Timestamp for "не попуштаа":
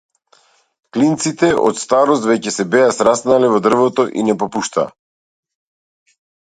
4.33-4.91